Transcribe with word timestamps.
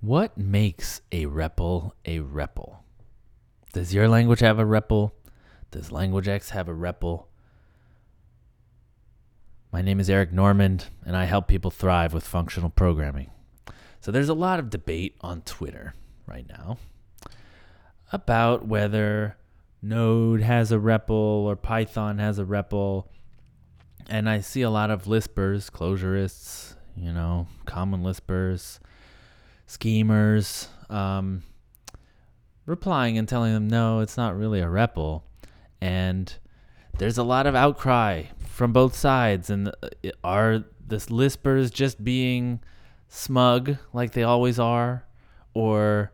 What 0.00 0.38
makes 0.38 1.00
a 1.10 1.26
REPL 1.26 1.90
a 2.04 2.20
REPL? 2.20 2.76
Does 3.72 3.92
your 3.92 4.06
language 4.06 4.38
have 4.38 4.60
a 4.60 4.64
REPL? 4.64 5.10
Does 5.72 5.90
Language 5.90 6.28
X 6.28 6.50
have 6.50 6.68
a 6.68 6.72
REPL? 6.72 7.24
My 9.72 9.82
name 9.82 9.98
is 9.98 10.08
Eric 10.08 10.32
Normand, 10.32 10.86
and 11.04 11.16
I 11.16 11.24
help 11.24 11.48
people 11.48 11.72
thrive 11.72 12.14
with 12.14 12.22
functional 12.22 12.70
programming. 12.70 13.30
So 14.00 14.12
there's 14.12 14.28
a 14.28 14.34
lot 14.34 14.60
of 14.60 14.70
debate 14.70 15.16
on 15.20 15.40
Twitter 15.40 15.94
right 16.26 16.46
now 16.48 16.78
about 18.12 18.68
whether 18.68 19.36
Node 19.82 20.42
has 20.42 20.70
a 20.70 20.78
REPL 20.78 21.10
or 21.10 21.56
Python 21.56 22.18
has 22.18 22.38
a 22.38 22.44
REPL. 22.44 23.06
And 24.08 24.30
I 24.30 24.42
see 24.42 24.62
a 24.62 24.70
lot 24.70 24.92
of 24.92 25.06
Lispers, 25.06 25.72
Clojurists, 25.72 26.76
you 26.96 27.12
know, 27.12 27.48
common 27.66 28.04
Lispers, 28.04 28.78
schemers, 29.68 30.66
um, 30.90 31.44
replying 32.66 33.18
and 33.18 33.28
telling 33.28 33.52
them, 33.52 33.68
no, 33.68 34.00
it's 34.00 34.16
not 34.16 34.36
really 34.36 34.60
a 34.60 34.66
REPL. 34.66 35.22
And 35.80 36.34
there's 36.98 37.18
a 37.18 37.22
lot 37.22 37.46
of 37.46 37.54
outcry 37.54 38.24
from 38.38 38.72
both 38.72 38.96
sides. 38.96 39.50
And 39.50 39.68
uh, 39.68 40.10
are 40.24 40.64
the 40.84 40.96
Lispers 40.96 41.72
just 41.72 42.02
being 42.02 42.60
smug 43.08 43.76
like 43.92 44.12
they 44.12 44.24
always 44.24 44.58
are? 44.58 45.04
Or 45.54 46.12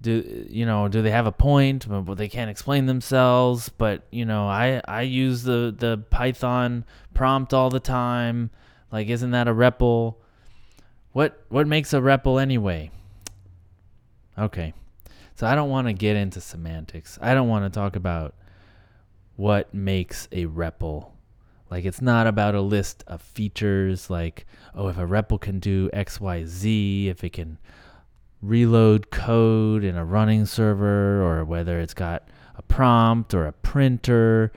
do 0.00 0.46
you 0.48 0.64
know 0.64 0.88
do 0.88 1.02
they 1.02 1.10
have 1.10 1.26
a 1.26 1.32
point 1.32 1.86
but 1.86 2.14
they 2.14 2.28
can't 2.28 2.50
explain 2.50 2.86
themselves 2.86 3.68
but 3.68 4.06
you 4.10 4.24
know 4.24 4.46
i 4.46 4.80
i 4.86 5.02
use 5.02 5.42
the 5.42 5.74
the 5.76 6.02
python 6.08 6.86
prompt 7.12 7.52
all 7.52 7.68
the 7.68 7.80
time 7.80 8.50
like 8.90 9.08
isn't 9.08 9.32
that 9.32 9.46
a 9.46 9.52
REPL 9.52 10.14
what 11.12 11.44
what 11.48 11.66
makes 11.66 11.92
a 11.92 12.00
REPL 12.00 12.40
anyway? 12.40 12.90
Okay. 14.38 14.72
So 15.34 15.46
i 15.46 15.54
don't 15.54 15.70
want 15.70 15.86
to 15.86 15.94
get 15.94 16.16
into 16.16 16.40
semantics. 16.40 17.18
I 17.22 17.32
don't 17.34 17.48
want 17.48 17.64
to 17.64 17.78
talk 17.78 17.96
about 17.96 18.34
what 19.36 19.72
makes 19.72 20.28
a 20.32 20.44
REPL 20.46 21.10
like 21.70 21.84
it's 21.84 22.02
not 22.02 22.26
about 22.26 22.54
a 22.54 22.60
list 22.60 23.04
of 23.06 23.22
features 23.22 24.10
like 24.10 24.44
oh 24.74 24.88
if 24.88 24.98
a 24.98 25.06
REPL 25.06 25.40
can 25.40 25.60
do 25.60 25.88
xyz 25.94 27.06
if 27.06 27.24
it 27.24 27.32
can 27.32 27.56
reload 28.42 29.10
code 29.10 29.84
in 29.84 29.96
a 29.96 30.04
running 30.04 30.46
server 30.46 31.22
or 31.22 31.44
whether 31.44 31.80
it's 31.80 31.94
got 31.94 32.28
a 32.56 32.62
prompt 32.62 33.34
or 33.34 33.46
a 33.46 33.52
printer. 33.52 34.52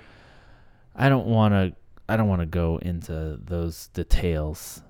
I 0.95 1.09
don't 1.09 1.28
want 1.28 1.53
to 1.53 1.73
I 2.08 2.17
don't 2.17 2.28
want 2.28 2.41
to 2.41 2.45
go 2.45 2.78
into 2.81 3.39
those 3.44 3.88
details 3.88 4.81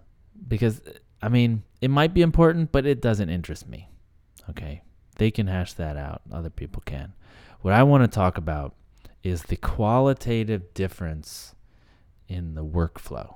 because 0.47 0.81
I 1.23 1.29
mean, 1.29 1.63
it 1.81 1.89
might 1.89 2.13
be 2.13 2.21
important, 2.21 2.71
but 2.71 2.85
it 2.85 3.01
doesn't 3.01 3.29
interest 3.29 3.67
me. 3.67 3.89
Okay? 4.49 4.83
They 5.17 5.31
can 5.31 5.47
hash 5.47 5.73
that 5.73 5.97
out. 5.97 6.21
Other 6.31 6.49
people 6.49 6.83
can. 6.85 7.13
What 7.61 7.73
I 7.73 7.83
want 7.83 8.03
to 8.03 8.13
talk 8.13 8.37
about 8.37 8.75
is 9.23 9.43
the 9.43 9.55
qualitative 9.55 10.73
difference 10.73 11.55
in 12.27 12.55
the 12.55 12.65
workflow 12.65 13.35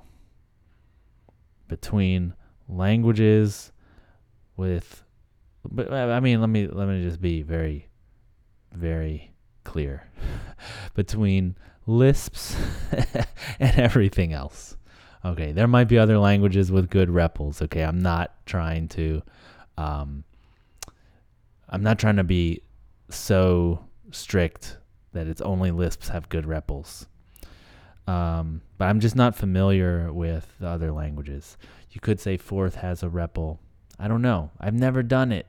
between 1.66 2.34
languages 2.68 3.72
with 4.56 5.04
but 5.70 5.92
uh, 5.92 5.96
I 5.96 6.20
mean, 6.20 6.40
let 6.40 6.48
me 6.48 6.66
let 6.66 6.88
me 6.88 7.02
just 7.02 7.20
be 7.20 7.42
very, 7.42 7.88
very 8.72 9.32
clear 9.64 10.08
between 10.94 11.56
Lisps 11.86 12.56
and 13.60 13.78
everything 13.78 14.32
else. 14.32 14.76
Okay, 15.24 15.52
there 15.52 15.66
might 15.66 15.88
be 15.88 15.98
other 15.98 16.18
languages 16.18 16.70
with 16.70 16.90
good 16.90 17.08
REPLs. 17.08 17.60
Okay, 17.62 17.82
I'm 17.82 18.00
not 18.00 18.34
trying 18.46 18.88
to, 18.88 19.22
um, 19.76 20.24
I'm 21.68 21.82
not 21.82 21.98
trying 21.98 22.16
to 22.16 22.24
be 22.24 22.62
so 23.10 23.84
strict 24.10 24.76
that 25.12 25.26
it's 25.26 25.40
only 25.40 25.70
Lisps 25.70 26.08
have 26.08 26.28
good 26.28 26.44
REPLs. 26.44 27.06
Um, 28.06 28.62
but 28.78 28.86
I'm 28.86 29.00
just 29.00 29.16
not 29.16 29.34
familiar 29.34 30.12
with 30.12 30.54
the 30.60 30.68
other 30.68 30.92
languages. 30.92 31.58
You 31.90 32.00
could 32.00 32.20
say 32.20 32.36
Forth 32.36 32.76
has 32.76 33.02
a 33.02 33.08
REPL. 33.08 33.58
I 33.98 34.08
don't 34.08 34.22
know. 34.22 34.50
I've 34.60 34.74
never 34.74 35.02
done 35.02 35.32
it. 35.32 35.46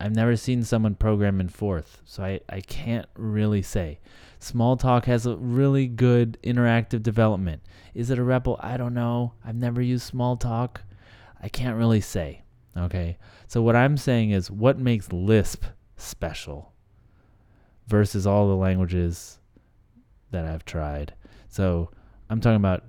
I've 0.00 0.14
never 0.14 0.36
seen 0.36 0.64
someone 0.64 0.96
program 0.96 1.40
in 1.40 1.48
Forth, 1.48 2.02
so 2.04 2.24
I, 2.24 2.40
I 2.48 2.60
can't 2.60 3.06
really 3.16 3.62
say. 3.62 4.00
Smalltalk 4.40 5.04
has 5.06 5.24
a 5.24 5.36
really 5.36 5.86
good 5.86 6.36
interactive 6.42 7.02
development. 7.02 7.62
Is 7.94 8.10
it 8.10 8.18
a 8.18 8.22
REPL? 8.22 8.58
I 8.62 8.76
don't 8.76 8.92
know. 8.92 9.32
I've 9.44 9.56
never 9.56 9.80
used 9.80 10.12
Smalltalk. 10.12 10.78
I 11.40 11.48
can't 11.48 11.78
really 11.78 12.00
say. 12.00 12.42
Okay. 12.76 13.16
So 13.46 13.62
what 13.62 13.76
I'm 13.76 13.96
saying 13.96 14.30
is 14.30 14.50
what 14.50 14.78
makes 14.78 15.12
Lisp 15.12 15.64
special 15.96 16.72
versus 17.86 18.26
all 18.26 18.48
the 18.48 18.56
languages 18.56 19.38
that 20.30 20.44
I've 20.44 20.64
tried. 20.64 21.14
So 21.48 21.90
I'm 22.28 22.40
talking 22.40 22.56
about 22.56 22.84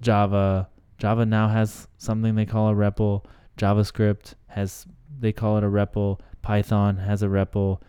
Java. 0.00 0.68
Java 0.98 1.26
now 1.26 1.48
has 1.48 1.88
something 1.98 2.34
they 2.34 2.46
call 2.46 2.68
a 2.68 2.74
REPL. 2.74 3.24
JavaScript 3.56 4.34
has 4.46 4.86
they 5.18 5.32
call 5.32 5.58
it 5.58 5.64
a 5.64 5.68
REPL. 5.68 6.20
Python 6.42 6.96
has 6.96 7.22
a 7.22 7.26
REPL. 7.26 7.80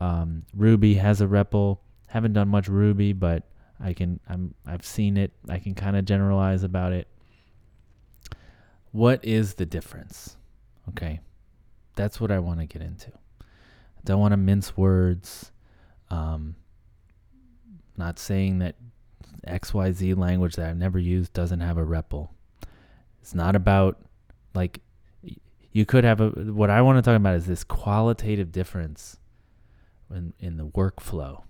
Um, 0.00 0.44
Ruby 0.54 0.94
has 0.94 1.20
a 1.20 1.26
REPL. 1.26 1.78
Haven't 2.08 2.32
done 2.32 2.48
much 2.48 2.68
Ruby, 2.68 3.12
but 3.12 3.44
I 3.80 3.92
can 3.92 4.20
I'm 4.28 4.54
I've 4.66 4.84
seen 4.84 5.16
it. 5.16 5.32
I 5.48 5.58
can 5.58 5.74
kind 5.74 5.96
of 5.96 6.04
generalize 6.04 6.62
about 6.62 6.92
it. 6.92 7.08
What 8.92 9.24
is 9.24 9.54
the 9.54 9.66
difference? 9.66 10.36
Okay. 10.88 11.20
That's 11.96 12.20
what 12.20 12.30
I 12.30 12.38
want 12.38 12.60
to 12.60 12.66
get 12.66 12.80
into. 12.80 13.10
I 13.10 14.00
don't 14.04 14.20
want 14.20 14.32
to 14.32 14.36
mince 14.36 14.76
words. 14.76 15.50
Um, 16.10 16.54
not 17.96 18.18
saying 18.18 18.60
that 18.60 18.76
XYZ 19.46 20.16
language 20.16 20.56
that 20.56 20.68
I've 20.68 20.76
never 20.76 20.98
used 20.98 21.32
doesn't 21.32 21.60
have 21.60 21.76
a 21.76 21.84
REPL. 21.84 22.28
It's 23.20 23.34
not 23.34 23.56
about 23.56 24.00
like 24.54 24.80
you 25.78 25.86
could 25.86 26.02
have 26.02 26.20
a 26.20 26.30
what 26.30 26.70
I 26.70 26.82
want 26.82 26.98
to 26.98 27.02
talk 27.02 27.16
about 27.16 27.36
is 27.36 27.46
this 27.46 27.62
qualitative 27.62 28.50
difference 28.50 29.16
in 30.12 30.34
in 30.40 30.56
the 30.56 30.66
workflow, 30.66 31.44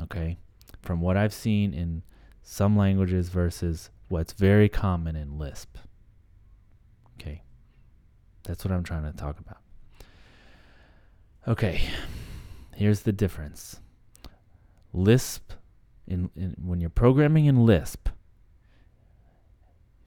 okay? 0.00 0.38
From 0.82 1.00
what 1.00 1.16
I've 1.16 1.34
seen 1.34 1.74
in 1.74 2.04
some 2.42 2.76
languages 2.76 3.28
versus 3.28 3.90
what's 4.06 4.34
very 4.34 4.68
common 4.68 5.16
in 5.16 5.36
Lisp. 5.36 5.78
Okay. 7.20 7.42
That's 8.44 8.64
what 8.64 8.70
I'm 8.70 8.84
trying 8.84 9.02
to 9.02 9.16
talk 9.16 9.40
about. 9.40 9.58
Okay. 11.48 11.82
Here's 12.76 13.00
the 13.00 13.12
difference. 13.12 13.80
Lisp 14.92 15.54
in, 16.06 16.30
in 16.36 16.54
when 16.62 16.80
you're 16.80 16.88
programming 16.88 17.46
in 17.46 17.66
Lisp, 17.66 18.08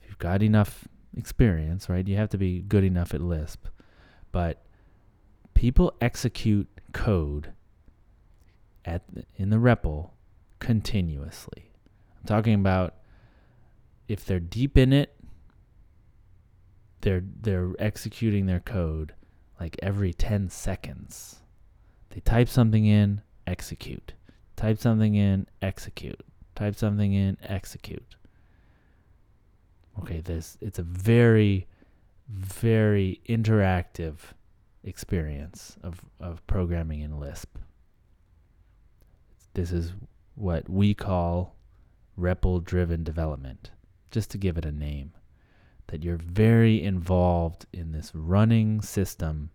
if 0.02 0.08
you've 0.08 0.18
got 0.18 0.42
enough 0.42 0.88
experience, 1.18 1.90
right? 1.90 2.08
You 2.08 2.18
have 2.18 2.30
to 2.30 2.38
be 2.38 2.62
good 2.62 2.84
enough 2.84 3.14
at 3.14 3.22
Lisp. 3.22 3.68
But 4.32 4.64
people 5.54 5.96
execute 6.02 6.68
code 6.94 7.54
at 8.84 9.04
in 9.36 9.50
the 9.50 9.58
REPL 9.58 10.12
continuously. 10.60 11.72
I'm 12.20 12.28
talking 12.28 12.54
about 12.54 12.96
if 14.08 14.26
they're 14.26 14.40
deep 14.40 14.78
in 14.78 14.94
it, 14.94 15.16
they're 17.02 17.24
they're 17.42 17.72
executing 17.80 18.46
their 18.46 18.60
code 18.60 19.14
like 19.60 19.78
every 19.82 20.14
10 20.14 20.50
seconds. 20.50 21.42
They 22.10 22.20
type 22.20 22.50
something 22.50 22.86
in, 22.86 23.22
execute. 23.48 24.14
Type 24.56 24.80
something 24.80 25.16
in, 25.16 25.48
execute. 25.62 26.22
Type 26.56 26.76
something 26.76 27.14
in, 27.14 27.38
execute. 27.44 28.16
Okay, 30.02 30.22
this 30.22 30.58
it's 30.62 30.80
a 30.80 30.84
very 30.84 31.68
very 32.28 33.22
interactive 33.28 34.16
experience 34.84 35.78
of, 35.84 36.02
of 36.20 36.46
programming 36.48 37.02
in 37.02 37.20
Lisp. 37.20 37.58
This 39.54 39.72
is 39.72 39.94
what 40.36 40.70
we 40.70 40.94
call 40.94 41.56
REPL 42.20 42.64
driven 42.64 43.04
development, 43.04 43.72
just 44.12 44.32
to 44.32 44.38
give 44.38 44.58
it 44.58 44.66
a 44.66 44.72
name. 44.72 45.14
That 45.88 46.04
you're 46.04 46.18
very 46.18 46.82
involved 46.82 47.68
in 47.72 47.92
this 47.92 48.12
running 48.16 48.82
system 48.82 49.52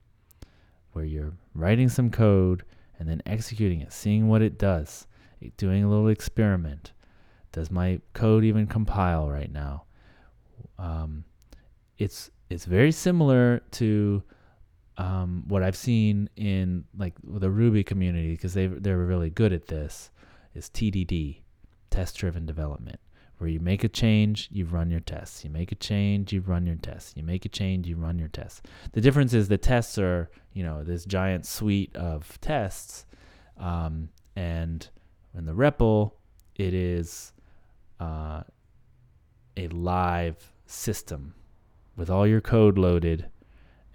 where 0.93 1.05
you're 1.05 1.33
writing 1.55 1.89
some 1.89 2.11
code 2.11 2.65
and 2.99 3.09
then 3.09 3.23
executing 3.27 3.81
it, 3.81 3.93
seeing 3.93 4.29
what 4.29 4.43
it 4.43 4.59
does, 4.59 5.07
doing 5.57 5.83
a 5.83 5.89
little 5.89 6.09
experiment. 6.09 6.93
Does 7.53 7.71
my 7.71 8.01
code 8.13 8.45
even 8.45 8.67
compile 8.67 9.29
right 9.29 9.51
now? 9.51 9.85
Um, 10.79 11.25
it's 11.99 12.31
it's 12.49 12.65
very 12.65 12.93
similar 12.93 13.63
to 13.73 14.23
um, 14.97 15.45
what 15.49 15.63
I've 15.63 15.77
seen 15.77 16.29
in 16.37 16.85
like 16.97 17.15
the 17.23 17.51
Ruby 17.51 17.85
community 17.85 18.33
because 18.33 18.55
they 18.55 18.67
they're 18.67 18.99
really 18.99 19.31
good 19.31 19.53
at 19.53 19.67
this 19.67 20.11
is 20.55 20.69
TDD, 20.69 21.41
test 21.91 22.17
driven 22.17 22.45
development, 22.45 23.01
where 23.39 23.49
you 23.49 23.61
make 23.61 23.85
a 23.85 23.89
change, 23.89 24.49
you 24.53 24.65
run 24.65 24.91
your 24.91 25.01
tests. 25.01 25.45
You 25.45 25.51
make 25.51 25.73
a 25.73 25.77
change, 25.77 26.33
you 26.33 26.41
run 26.41 26.67
your 26.67 26.77
tests. 26.77 27.15
You 27.17 27.23
make 27.23 27.45
a 27.45 27.49
change, 27.49 27.87
you 27.87 27.97
run 27.97 28.19
your 28.19 28.29
tests. 28.29 28.63
The 28.93 29.01
difference 29.01 29.33
is 29.33 29.49
the 29.49 29.59
tests 29.59 29.97
are, 29.99 30.31
you 30.53 30.63
know, 30.63 30.83
this 30.83 31.05
giant 31.05 31.47
suite 31.47 31.95
of 31.97 32.39
tests, 32.41 33.07
um, 33.59 34.11
and 34.37 34.89
in 35.35 35.47
the 35.47 35.55
REPL, 35.55 36.13
it 36.57 36.75
is 36.75 37.33
uh, 38.01 38.43
a 39.57 39.69
live 39.69 40.53
system 40.67 41.35
with 41.97 42.11
all 42.11 42.27
your 42.27 42.41
code 42.41 42.79
loaded, 42.79 43.27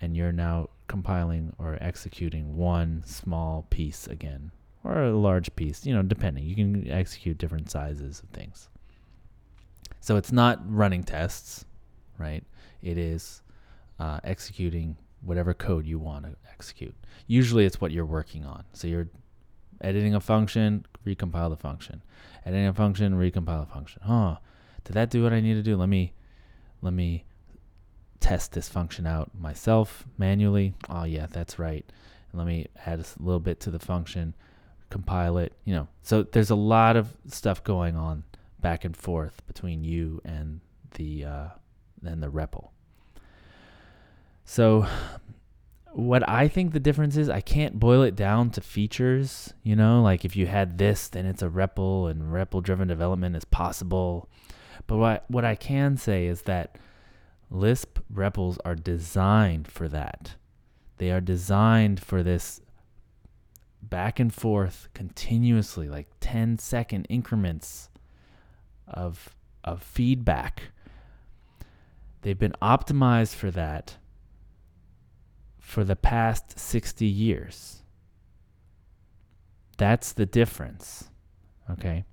and 0.02 0.16
you're 0.16 0.32
now 0.32 0.70
compiling 0.88 1.54
or 1.58 1.78
executing 1.82 2.56
one 2.56 3.04
small 3.06 3.66
piece 3.70 4.08
again, 4.08 4.52
or 4.84 5.04
a 5.04 5.18
large 5.18 5.56
piece, 5.56 5.86
you 5.86 5.94
know, 5.94 6.04
depending. 6.04 6.46
You 6.46 6.56
can 6.56 6.90
execute 6.92 7.38
different 7.38 7.72
sizes 7.72 8.22
of 8.22 8.30
things. 8.30 8.70
So 10.02 10.18
it's 10.18 10.32
not 10.32 10.60
running 10.66 11.04
tests, 11.04 11.66
right? 12.20 12.44
It 12.84 12.98
is 12.98 13.42
uh, 14.00 14.20
executing 14.24 14.98
whatever 15.22 15.54
code 15.54 15.88
you 15.88 15.98
want 15.98 16.26
to 16.26 16.36
execute. 16.52 16.94
Usually 17.26 17.66
it's 17.66 17.82
what 17.82 17.92
you're 17.92 18.06
working 18.06 18.46
on. 18.46 18.64
So 18.74 18.88
you're 18.88 19.08
editing 19.82 20.14
a 20.14 20.20
function, 20.20 20.86
recompile 21.06 21.50
the 21.50 21.58
function. 21.58 22.04
Editing 22.46 22.68
a 22.68 22.74
function, 22.74 23.16
recompile 23.16 23.64
a 23.64 23.66
function. 23.66 24.02
Huh. 24.06 24.36
Did 24.86 24.94
that 24.94 25.10
do 25.10 25.24
what 25.24 25.34
I 25.34 25.42
need 25.42 25.56
to 25.56 25.64
do? 25.64 25.76
Let 25.76 25.90
me 25.90 26.14
let 26.82 26.94
me 26.94 27.26
test 28.20 28.54
this 28.54 28.70
function 28.70 29.06
out 29.06 29.32
myself 29.40 30.06
manually. 30.18 30.74
Oh 30.90 31.04
yeah, 31.04 31.28
that's 31.30 31.60
right. 31.60 31.86
Let 32.34 32.48
me 32.48 32.68
add 32.86 33.00
a 33.00 33.06
little 33.20 33.40
bit 33.40 33.60
to 33.62 33.72
the 33.72 33.80
function, 33.80 34.36
compile 34.90 35.38
it, 35.38 35.54
you 35.64 35.74
know. 35.74 35.88
So 36.02 36.24
there's 36.24 36.50
a 36.50 36.56
lot 36.56 36.96
of 36.96 37.16
stuff 37.28 37.64
going 37.64 37.96
on 37.96 38.24
back 38.62 38.86
and 38.86 38.96
forth 38.96 39.46
between 39.48 39.84
you 39.84 40.22
and 40.26 40.60
the 40.96 41.26
uh, 41.26 41.48
and 42.04 42.22
the 42.22 42.30
REPL. 42.30 42.70
So 44.44 44.86
what 45.92 46.28
I 46.28 46.48
think 46.48 46.74
the 46.74 46.80
difference 46.80 47.16
is, 47.16 47.30
I 47.30 47.42
can't 47.42 47.80
boil 47.80 48.04
it 48.04 48.16
down 48.16 48.50
to 48.52 48.62
features. 48.62 49.54
You 49.64 49.76
know, 49.76 50.02
like 50.02 50.26
if 50.26 50.36
you 50.36 50.46
had 50.46 50.78
this, 50.78 51.08
then 51.08 51.26
it's 51.26 51.42
a 51.42 51.48
REPL, 51.48 52.12
and 52.12 52.34
REPL 52.34 52.62
driven 52.64 52.88
development 52.88 53.36
is 53.36 53.46
possible. 53.46 54.30
But 54.88 54.98
what 54.98 55.26
what 55.28 55.46
I 55.46 55.56
can 55.56 55.98
say 55.98 56.28
is 56.28 56.44
that 56.44 56.78
Lisp 57.50 58.00
REPLs 58.14 58.58
are 58.66 58.76
designed 58.76 59.68
for 59.68 59.88
that. 59.90 60.36
They 60.98 61.12
are 61.12 61.22
designed 61.22 62.00
for 62.00 62.24
this 62.24 62.62
back 63.82 64.20
and 64.20 64.34
forth 64.34 64.90
continuously, 64.94 65.88
like 65.88 66.08
10 66.20 66.58
second 66.58 67.06
increments 67.10 67.90
of 68.88 69.36
of 69.64 69.82
feedback. 69.82 70.64
They've 72.22 72.38
been 72.38 72.56
optimized 72.62 73.36
for 73.36 73.52
that 73.52 73.98
for 75.60 75.84
the 75.84 75.96
past 75.96 76.60
60 76.60 77.06
years. 77.06 77.84
That's 79.78 80.14
the 80.14 80.26
difference. 80.26 81.10
Okay? 81.70 82.06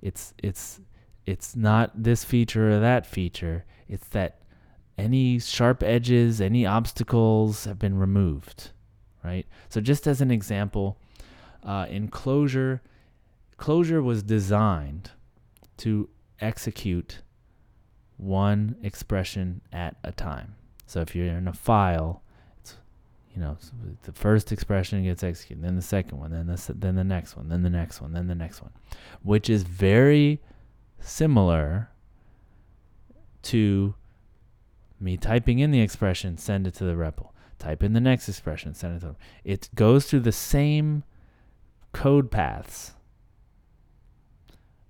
It's 0.00 0.34
it's 0.38 0.80
it's 1.28 1.54
not 1.54 1.90
this 1.94 2.24
feature 2.24 2.70
or 2.70 2.80
that 2.80 3.04
feature. 3.04 3.66
It's 3.86 4.08
that 4.08 4.40
any 4.96 5.38
sharp 5.38 5.82
edges, 5.82 6.40
any 6.40 6.64
obstacles 6.64 7.66
have 7.66 7.78
been 7.78 7.98
removed, 7.98 8.70
right? 9.22 9.46
So 9.68 9.82
just 9.82 10.06
as 10.06 10.22
an 10.22 10.30
example, 10.30 10.96
uh, 11.62 11.86
in 11.90 12.08
Clojure, 12.08 12.80
Clojure 13.58 14.02
was 14.02 14.22
designed 14.22 15.10
to 15.78 16.08
execute 16.40 17.20
one 18.16 18.76
expression 18.82 19.60
at 19.70 19.96
a 20.02 20.12
time. 20.12 20.54
So 20.86 21.02
if 21.02 21.14
you're 21.14 21.26
in 21.26 21.46
a 21.46 21.52
file, 21.52 22.22
it's 22.58 22.78
you 23.34 23.42
know 23.42 23.58
the 24.04 24.12
first 24.12 24.50
expression 24.50 25.04
gets 25.04 25.22
executed, 25.22 25.62
then 25.62 25.76
the 25.76 25.82
second 25.82 26.18
one, 26.18 26.30
then 26.30 26.46
the 26.46 26.74
then 26.74 26.94
the 26.94 27.04
next 27.04 27.36
one, 27.36 27.50
then 27.50 27.62
the 27.62 27.70
next 27.70 28.00
one, 28.00 28.14
then 28.14 28.28
the 28.28 28.34
next 28.34 28.62
one, 28.62 28.72
which 29.22 29.50
is 29.50 29.62
very 29.64 30.40
similar 31.00 31.90
to 33.42 33.94
me 35.00 35.16
typing 35.16 35.58
in 35.58 35.70
the 35.70 35.80
expression, 35.80 36.36
send 36.36 36.66
it 36.66 36.74
to 36.74 36.84
the 36.84 36.94
REPL. 36.94 37.30
Type 37.58 37.82
in 37.82 37.92
the 37.92 38.00
next 38.00 38.28
expression, 38.28 38.74
send 38.74 38.96
it 38.96 39.00
to. 39.00 39.16
It 39.44 39.68
goes 39.74 40.06
through 40.06 40.20
the 40.20 40.32
same 40.32 41.02
code 41.92 42.30
paths, 42.30 42.92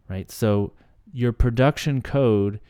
right? 0.09 0.31
So 0.31 0.73
your 1.13 1.33
production 1.33 2.03
code 2.03 2.61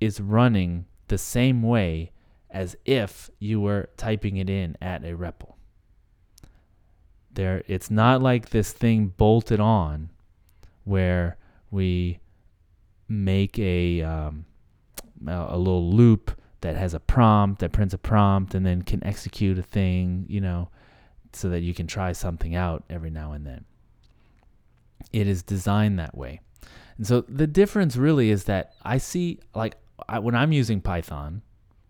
is 0.00 0.20
running 0.20 0.86
the 1.08 1.18
same 1.18 1.62
way 1.62 2.12
as 2.50 2.76
if 2.84 3.30
you 3.38 3.60
were 3.60 3.88
typing 3.96 4.36
it 4.36 4.48
in 4.48 4.76
at 4.80 5.04
a 5.04 5.16
REPL. 5.16 5.54
There, 7.32 7.62
it's 7.66 7.90
not 7.90 8.22
like 8.22 8.50
this 8.50 8.72
thing 8.72 9.12
bolted 9.16 9.60
on 9.60 10.10
where 10.84 11.36
we 11.70 12.20
make 13.08 13.58
a 13.58 14.02
um, 14.02 14.44
a 15.26 15.56
little 15.56 15.90
loop 15.90 16.38
that 16.60 16.76
has 16.76 16.94
a 16.94 17.00
prompt 17.00 17.60
that 17.60 17.72
prints 17.72 17.94
a 17.94 17.98
prompt 17.98 18.54
and 18.54 18.66
then 18.66 18.82
can 18.82 19.02
execute 19.04 19.58
a 19.58 19.62
thing, 19.62 20.26
you 20.28 20.40
know, 20.40 20.68
so 21.32 21.48
that 21.48 21.60
you 21.60 21.72
can 21.72 21.86
try 21.86 22.12
something 22.12 22.54
out 22.54 22.84
every 22.90 23.10
now 23.10 23.32
and 23.32 23.46
then. 23.46 23.64
It 25.12 25.26
is 25.28 25.42
designed 25.42 25.98
that 25.98 26.16
way. 26.16 26.40
And 26.96 27.06
so 27.06 27.22
the 27.22 27.46
difference 27.46 27.96
really 27.96 28.30
is 28.30 28.44
that 28.44 28.72
I 28.82 28.98
see 28.98 29.38
like 29.54 29.76
I, 30.08 30.18
when 30.18 30.34
I'm 30.34 30.52
using 30.52 30.80
Python, 30.80 31.42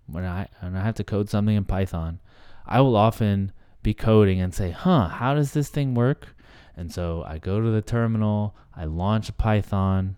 when 0.06 0.24
I 0.24 0.48
when 0.60 0.76
I 0.76 0.84
have 0.84 0.94
to 0.96 1.04
code 1.04 1.28
something 1.30 1.56
in 1.56 1.64
Python, 1.64 2.20
I 2.66 2.80
will 2.80 2.96
often 2.96 3.52
be 3.82 3.94
coding 3.94 4.40
and 4.40 4.54
say, 4.54 4.70
"Huh, 4.70 5.08
how 5.08 5.34
does 5.34 5.52
this 5.52 5.68
thing 5.68 5.94
work?" 5.94 6.36
And 6.76 6.92
so 6.92 7.24
I 7.26 7.38
go 7.38 7.60
to 7.60 7.70
the 7.70 7.82
terminal, 7.82 8.54
I 8.76 8.84
launch 8.84 9.36
Python, 9.36 10.16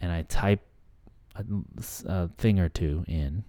and 0.00 0.12
I 0.12 0.22
type 0.22 0.60
a, 1.34 1.44
a 2.06 2.28
thing 2.38 2.60
or 2.60 2.68
two 2.68 3.04
in, 3.06 3.44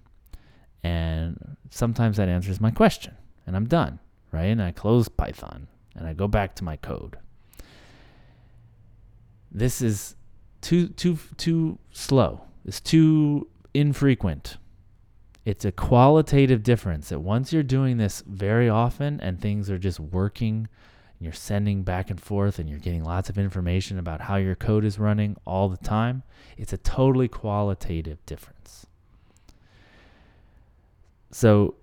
and 0.84 1.58
sometimes 1.70 2.18
that 2.18 2.30
answers 2.30 2.62
my 2.62 2.72
question, 2.72 3.16
and 3.46 3.56
I'm 3.56 3.66
done, 3.68 4.00
right? 4.32 4.46
And 4.46 4.62
I 4.62 4.72
close 4.72 5.08
Python 5.08 5.68
and 5.96 6.08
I 6.08 6.14
go 6.14 6.28
back 6.28 6.56
to 6.56 6.64
my 6.64 6.76
code. 6.76 7.18
This 9.52 9.82
is 9.82 10.16
too 10.62 10.90
too 10.90 11.18
too 11.38 11.80
slow. 11.92 12.42
It's 12.66 12.82
too 12.82 13.48
infrequent. 13.74 14.58
It's 15.46 15.64
a 15.64 15.72
qualitative 15.72 16.64
difference 16.64 17.10
that 17.10 17.20
once 17.20 17.54
you're 17.54 17.64
doing 17.64 17.98
this 17.98 18.24
very 18.26 18.68
often 18.68 19.20
and 19.22 19.40
things 19.40 19.70
are 19.70 19.78
just 19.78 20.00
working 20.00 20.68
you're 21.20 21.34
sending 21.34 21.84
back 21.84 22.10
and 22.10 22.20
forth 22.20 22.60
and 22.60 22.70
you're 22.70 22.80
getting 22.80 23.04
lots 23.04 23.30
of 23.30 23.38
information 23.38 23.98
about 23.98 24.22
how 24.22 24.36
your 24.36 24.56
code 24.56 24.84
is 24.86 25.00
running 25.00 25.38
all 25.46 25.70
the 25.70 25.78
time, 25.78 26.24
it's 26.58 26.74
a 26.74 26.78
totally 26.78 27.28
qualitative 27.28 28.24
difference. 28.26 28.86
So 31.32 31.76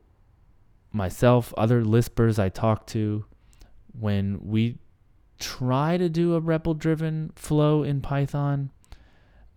myself, 0.93 1.53
other 1.57 1.83
Lispers 1.83 2.39
I 2.39 2.49
talk 2.49 2.87
to, 2.89 3.25
when 3.99 4.39
we 4.43 4.79
try 5.39 5.97
to 5.97 6.09
do 6.09 6.35
a 6.35 6.41
REPL 6.41 6.79
driven 6.79 7.33
flow 7.35 7.83
in 7.83 8.01
Python 8.01 8.71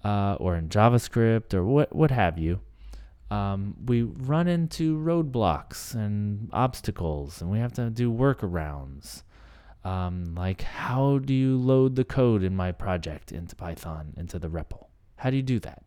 uh, 0.04 0.36
or 0.40 0.56
in 0.56 0.70
JavaScript 0.70 1.54
or 1.54 1.64
what, 1.64 1.96
what 1.96 2.12
have 2.12 2.38
you, 2.38 2.60
um, 3.32 3.76
we 3.86 4.04
run 4.04 4.48
into 4.48 4.98
roadblocks 4.98 5.94
and 5.96 6.50
obstacles 6.54 7.42
and 7.42 7.50
we 7.50 7.60
have 7.60 7.74
to 7.74 7.90
do 7.90 8.12
workarounds. 8.12 9.24
Um, 9.86 10.34
like, 10.36 10.64
how 10.64 11.20
do 11.20 11.34
you 11.34 11.58
load 11.58 11.96
the 11.96 12.04
code 12.04 12.44
in 12.44 12.56
my 12.56 12.72
project 12.72 13.32
into 13.32 13.56
Python, 13.56 14.14
into 14.18 14.40
the 14.40 14.50
REPL? 14.50 14.88
How 15.18 15.30
do 15.30 15.38
you 15.38 15.44
do 15.44 15.60
that? 15.60 15.84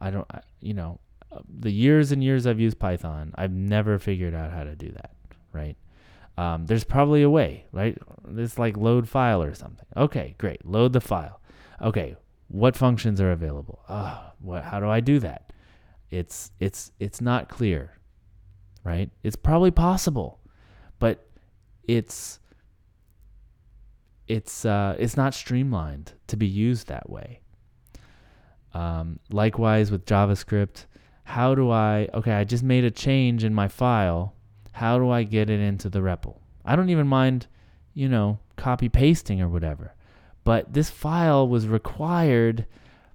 I 0.00 0.10
don't, 0.10 0.26
you 0.60 0.74
know, 0.74 1.00
uh, 1.30 1.40
the 1.48 1.70
years 1.70 2.10
and 2.10 2.24
years 2.24 2.46
I've 2.46 2.58
used 2.58 2.78
Python, 2.78 3.32
I've 3.36 3.52
never 3.52 3.98
figured 3.98 4.34
out 4.34 4.52
how 4.52 4.64
to 4.64 4.74
do 4.74 4.90
that, 4.92 5.10
right? 5.52 5.76
Um, 6.38 6.66
there's 6.66 6.84
probably 6.84 7.22
a 7.22 7.30
way, 7.30 7.66
right? 7.72 7.98
It's 8.36 8.58
like 8.58 8.76
load 8.76 9.08
file 9.08 9.42
or 9.42 9.54
something. 9.54 9.86
Okay, 9.96 10.34
great. 10.38 10.64
Load 10.64 10.92
the 10.92 11.00
file. 11.00 11.40
Okay, 11.82 12.16
what 12.46 12.76
functions 12.76 13.20
are 13.20 13.32
available? 13.32 13.80
Uh, 13.88 14.30
what? 14.40 14.64
How 14.64 14.80
do 14.80 14.88
I 14.88 15.00
do 15.00 15.18
that? 15.18 15.52
It's 16.10 16.52
it's 16.60 16.92
it's 17.00 17.20
not 17.20 17.48
clear, 17.48 17.98
right? 18.84 19.10
It's 19.22 19.36
probably 19.36 19.72
possible, 19.72 20.37
it's 21.88 22.38
it's 24.28 24.64
uh, 24.64 24.94
it's 24.98 25.16
not 25.16 25.34
streamlined 25.34 26.12
to 26.28 26.36
be 26.36 26.46
used 26.46 26.86
that 26.86 27.10
way. 27.10 27.40
Um, 28.74 29.18
likewise 29.30 29.90
with 29.90 30.04
JavaScript, 30.04 30.84
how 31.24 31.54
do 31.56 31.70
I? 31.70 32.08
Okay, 32.14 32.32
I 32.32 32.44
just 32.44 32.62
made 32.62 32.84
a 32.84 32.90
change 32.90 33.42
in 33.42 33.52
my 33.52 33.66
file 33.66 34.34
how 34.78 34.96
do 34.96 35.10
I 35.10 35.24
get 35.24 35.50
it 35.50 35.58
into 35.58 35.88
the 35.88 35.98
REPL? 35.98 36.36
I 36.64 36.76
don't 36.76 36.90
even 36.90 37.08
mind, 37.08 37.48
you 37.94 38.08
know, 38.08 38.38
copy 38.54 38.88
pasting 38.88 39.40
or 39.42 39.48
whatever. 39.48 39.94
but 40.44 40.72
this 40.72 40.88
file 40.88 41.46
was 41.46 41.66
required 41.66 42.64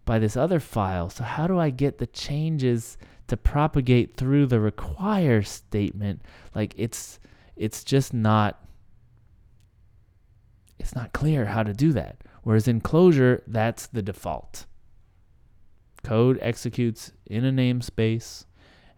by 0.05 0.19
this 0.19 0.35
other 0.37 0.59
file. 0.59 1.09
So 1.09 1.23
how 1.23 1.47
do 1.47 1.57
I 1.57 1.69
get 1.71 1.97
the 1.97 2.05
changes 2.05 2.97
to 3.27 3.37
propagate 3.37 4.17
through 4.17 4.47
the 4.47 4.59
require 4.59 5.41
statement? 5.41 6.21
Like 6.53 6.75
it's 6.77 7.19
it's 7.55 7.83
just 7.83 8.13
not 8.13 8.59
it's 10.79 10.95
not 10.95 11.13
clear 11.13 11.45
how 11.45 11.63
to 11.63 11.73
do 11.73 11.93
that. 11.93 12.17
Whereas 12.43 12.67
in 12.67 12.81
Clojure, 12.81 13.41
that's 13.47 13.87
the 13.87 14.01
default. 14.01 14.65
Code 16.03 16.37
executes 16.41 17.13
in 17.25 17.45
a 17.45 17.51
namespace, 17.51 18.43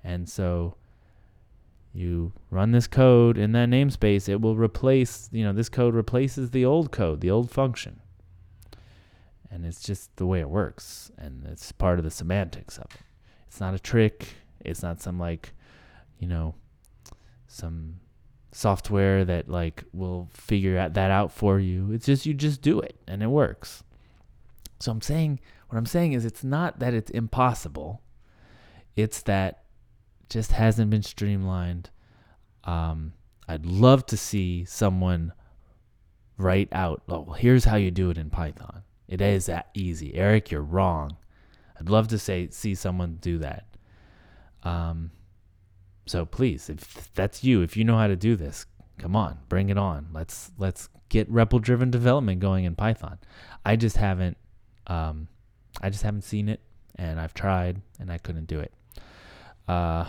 and 0.04 0.28
so 0.28 0.76
you 1.94 2.34
run 2.50 2.72
this 2.72 2.88
code 2.88 3.38
in 3.38 3.52
that 3.54 3.70
namespace, 3.70 4.28
it 4.28 4.42
will 4.42 4.58
replace, 4.58 5.30
you 5.32 5.44
know, 5.44 5.54
this 5.54 5.70
code 5.70 5.94
replaces 5.94 6.50
the 6.50 6.66
old 6.66 6.92
code, 6.92 7.22
the 7.22 7.32
old 7.32 7.52
function. 7.52 8.02
And 9.52 9.66
it's 9.66 9.82
just 9.82 10.16
the 10.18 10.26
way 10.26 10.40
it 10.42 10.50
works, 10.50 11.12
and 11.18 11.46
it's 11.46 11.72
part 11.72 12.00
of 12.00 12.04
the 12.04 12.12
semantics 12.12 12.78
of 12.78 12.86
it. 12.96 13.02
It's 13.48 13.60
not 13.60 13.74
a 13.74 13.80
trick. 13.80 14.28
It's 14.60 14.82
not 14.82 15.02
some 15.02 15.20
like, 15.20 15.54
you 16.20 16.28
know, 16.28 16.56
some 17.48 18.00
software 18.56 19.26
that 19.26 19.50
like 19.50 19.84
will 19.92 20.30
figure 20.32 20.78
out 20.78 20.94
that 20.94 21.12
out 21.12 21.30
for 21.30 21.60
you. 21.60 21.92
It's 21.92 22.06
just 22.06 22.26
you 22.26 22.34
just 22.34 22.62
do 22.62 22.80
it 22.80 22.96
and 23.06 23.22
it 23.22 23.28
works. 23.28 23.84
So 24.80 24.92
I'm 24.92 25.02
saying 25.02 25.42
what 25.68 25.78
I'm 25.78 25.86
saying 25.86 26.14
is 26.14 26.24
it's 26.24 26.44
not 26.44 26.80
that 26.80 26.94
it's 26.94 27.12
impossible. 27.12 28.02
It's 28.96 29.22
that 29.24 29.64
just 30.30 30.54
hasn't 30.54 30.90
been 30.90 31.04
streamlined. 31.04 31.90
Um, 32.64 33.12
I'd 33.46 33.66
love 33.66 34.06
to 34.08 34.18
see 34.18 34.64
someone 34.64 35.34
write 36.38 36.70
out, 36.72 37.04
oh, 37.10 37.34
here's 37.34 37.66
how 37.66 37.76
you 37.76 37.92
do 37.92 38.10
it 38.10 38.18
in 38.18 38.30
Python. 38.30 38.84
It 39.10 39.20
is 39.20 39.48
that 39.48 39.70
easy. 39.74 40.16
Eric, 40.16 40.50
you're 40.50 40.62
wrong. 40.62 41.18
I'd 41.78 41.90
love 41.90 42.08
to 42.08 42.18
say 42.18 42.48
see 42.52 42.74
someone 42.74 43.18
do 43.20 43.38
that. 43.40 43.66
Um, 44.64 45.12
so 46.06 46.26
please, 46.26 46.70
if 46.70 47.14
that's 47.14 47.44
you, 47.44 47.62
if 47.62 47.76
you 47.76 47.84
know 47.84 47.98
how 47.98 48.08
to 48.08 48.16
do 48.16 48.36
this, 48.36 48.66
come 48.98 49.16
on, 49.16 49.40
bring 49.50 49.70
it 49.70 49.78
on. 49.78 50.08
Let's 50.14 50.52
let's 50.58 50.90
get 51.10 51.32
REPL 51.32 51.62
driven 51.62 51.92
development 51.92 52.40
going 52.40 52.66
in 52.66 52.76
Python. 52.76 53.18
I 53.66 53.76
just 53.76 53.98
haven't 53.98 54.38
um, 54.88 55.28
I 55.82 55.90
just 55.90 56.04
haven't 56.04 56.24
seen 56.24 56.50
it 56.50 56.62
and 56.96 57.20
I've 57.20 57.34
tried 57.34 57.82
and 58.00 58.12
I 58.12 58.18
couldn't 58.18 58.46
do 58.46 58.60
it. 58.60 58.74
Uh, 59.68 60.06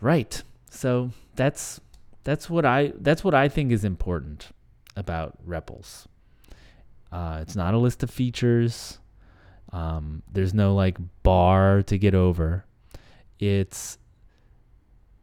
right. 0.00 0.42
So 0.70 1.10
that's 1.36 1.80
that's 2.24 2.48
what 2.48 2.64
I 2.64 2.92
that's 2.98 3.24
what 3.24 3.34
I 3.34 3.48
think 3.48 3.72
is 3.72 3.84
important 3.84 4.48
about 4.96 5.46
REPLs. 5.46 6.06
Uh, 7.10 7.38
it's 7.42 7.56
not 7.56 7.74
a 7.74 7.78
list 7.78 8.02
of 8.02 8.10
features. 8.10 8.98
Um, 9.72 10.22
there's 10.30 10.54
no 10.54 10.74
like 10.74 10.98
bar 11.22 11.82
to 11.82 11.98
get 11.98 12.14
over. 12.14 12.64
It's 13.38 13.98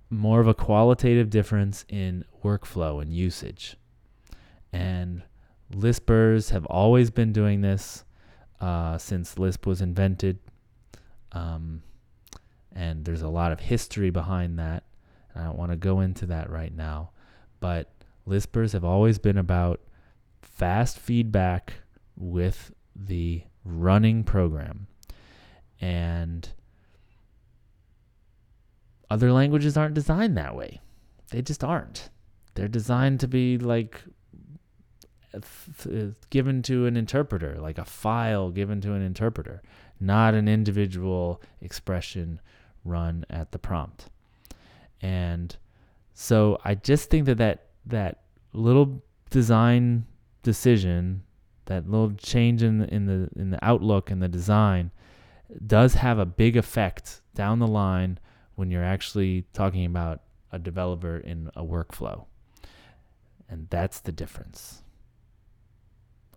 more 0.09 0.39
of 0.39 0.47
a 0.47 0.53
qualitative 0.53 1.29
difference 1.29 1.85
in 1.87 2.25
workflow 2.43 3.01
and 3.01 3.13
usage. 3.13 3.77
And 4.73 5.23
Lispers 5.71 6.49
have 6.51 6.65
always 6.65 7.11
been 7.11 7.31
doing 7.31 7.61
this 7.61 8.03
uh, 8.59 8.97
since 8.97 9.37
Lisp 9.37 9.65
was 9.65 9.81
invented. 9.81 10.39
Um, 11.31 11.83
and 12.73 13.05
there's 13.05 13.21
a 13.21 13.29
lot 13.29 13.51
of 13.51 13.59
history 13.59 14.09
behind 14.09 14.57
that. 14.59 14.83
I 15.35 15.43
don't 15.43 15.57
want 15.57 15.71
to 15.71 15.77
go 15.77 15.99
into 15.99 16.25
that 16.27 16.49
right 16.49 16.75
now. 16.75 17.11
But 17.59 17.91
Lispers 18.27 18.73
have 18.73 18.83
always 18.83 19.19
been 19.19 19.37
about 19.37 19.79
fast 20.41 20.97
feedback 20.97 21.73
with 22.15 22.73
the 22.95 23.43
running 23.63 24.23
program. 24.23 24.87
And 25.79 26.49
other 29.09 29.31
languages 29.31 29.77
aren't 29.77 29.95
designed 29.95 30.37
that 30.37 30.55
way. 30.55 30.81
They 31.31 31.41
just 31.41 31.63
aren't. 31.63 32.09
They're 32.55 32.67
designed 32.67 33.19
to 33.21 33.27
be 33.27 33.57
like 33.57 34.01
given 36.29 36.61
to 36.63 36.85
an 36.85 36.97
interpreter, 36.97 37.57
like 37.59 37.77
a 37.77 37.85
file 37.85 38.49
given 38.49 38.81
to 38.81 38.93
an 38.93 39.01
interpreter, 39.01 39.61
not 39.99 40.33
an 40.33 40.47
individual 40.47 41.41
expression 41.61 42.41
run 42.83 43.25
at 43.29 43.51
the 43.51 43.59
prompt. 43.59 44.09
And 45.01 45.55
so 46.13 46.59
I 46.65 46.75
just 46.75 47.09
think 47.09 47.25
that 47.25 47.37
that, 47.37 47.67
that 47.85 48.23
little 48.53 49.01
design 49.29 50.05
decision, 50.43 51.23
that 51.65 51.89
little 51.89 52.11
change 52.13 52.63
in 52.63 52.79
the, 52.79 52.93
in 52.93 53.05
the 53.05 53.29
in 53.35 53.51
the 53.51 53.63
outlook 53.63 54.09
and 54.09 54.21
the 54.21 54.27
design, 54.27 54.91
does 55.65 55.93
have 55.93 56.17
a 56.17 56.25
big 56.25 56.57
effect 56.57 57.21
down 57.35 57.59
the 57.59 57.67
line 57.67 58.17
when 58.59 58.69
you're 58.69 58.83
actually 58.83 59.45
talking 59.53 59.85
about 59.85 60.21
a 60.51 60.59
developer 60.59 61.15
in 61.15 61.49
a 61.55 61.63
workflow. 61.63 62.25
And 63.47 63.67
that's 63.69 64.01
the 64.01 64.11
difference. 64.11 64.83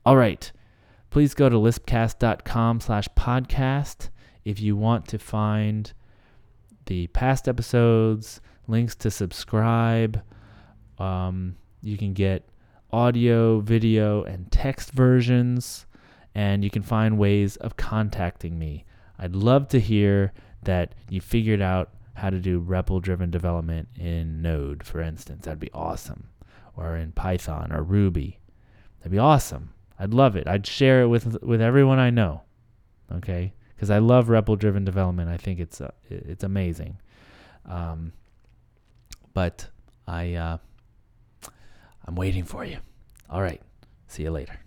All 0.07 0.17
right. 0.17 0.53
Please 1.11 1.35
go 1.35 1.49
to 1.49 1.57
lispcast.com 1.57 2.81
slash 2.81 3.09
podcast 3.19 4.11
if 4.45 4.61
you 4.61 4.77
want 4.77 5.09
to 5.09 5.19
find 5.19 5.93
the 6.87 7.09
past 7.09 7.49
episodes, 7.49 8.41
links 8.69 8.95
to 8.95 9.11
subscribe. 9.11 10.23
Um, 10.99 11.57
you 11.83 11.99
can 11.99 12.13
get 12.13 12.49
audio, 12.93 13.59
video, 13.59 14.23
and 14.23 14.51
text 14.53 14.93
versions, 14.93 15.87
and 16.37 16.63
you 16.63 16.71
can 16.71 16.83
find 16.83 17.19
ways 17.19 17.57
of 17.57 17.77
contacting 17.77 18.61
me. 18.61 18.85
I'd 19.19 19.35
love 19.35 19.67
to 19.69 19.81
hear 19.81 20.33
that 20.63 20.95
you 21.09 21.21
figured 21.21 21.61
out 21.61 21.91
how 22.15 22.31
to 22.31 22.39
do 22.39 22.61
REPL 22.61 23.03
driven 23.03 23.31
development 23.31 23.89
in 23.99 24.43
Node, 24.43 24.83
for 24.85 25.01
instance. 25.01 25.45
That'd 25.45 25.61
be 25.61 25.73
awesome. 25.73 26.29
Or 26.77 26.97
in 26.97 27.13
Python 27.13 27.73
or 27.73 27.83
Ruby. 27.83 28.39
That'd 28.99 29.13
be 29.13 29.19
awesome. 29.19 29.75
I'd 29.99 30.15
love 30.15 30.37
it. 30.37 30.47
I'd 30.47 30.67
share 30.67 31.03
it 31.03 31.09
with 31.09 31.43
with 31.43 31.61
everyone 31.61 31.99
I 31.99 32.11
know. 32.11 32.43
Okay? 33.11 33.55
Cuz 33.79 33.91
I 33.91 33.99
love 33.99 34.29
REPL 34.29 34.59
driven 34.59 34.85
development. 34.85 35.31
I 35.31 35.37
think 35.37 35.61
it's 35.61 35.81
uh, 35.81 35.91
it's 36.09 36.45
amazing. 36.45 36.99
Um, 37.67 38.13
but 39.35 39.69
I 40.07 40.35
uh, 40.35 40.59
I'm 42.05 42.15
waiting 42.15 42.45
for 42.45 42.65
you. 42.65 42.79
All 43.31 43.43
right. 43.43 43.63
See 44.07 44.25
you 44.25 44.31
later. 44.31 44.62